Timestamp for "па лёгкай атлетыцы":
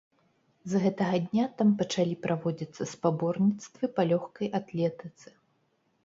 3.99-5.27